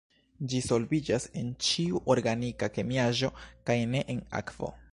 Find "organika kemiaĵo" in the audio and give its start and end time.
2.15-3.33